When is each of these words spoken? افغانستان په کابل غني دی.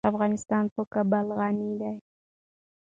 افغانستان 0.09 0.63
په 0.75 0.81
کابل 0.93 1.25
غني 1.37 1.71
دی. 1.81 1.95